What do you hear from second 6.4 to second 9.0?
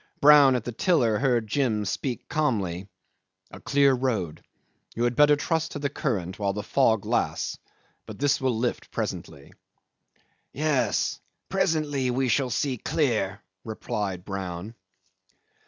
the fog lasts; but this will lift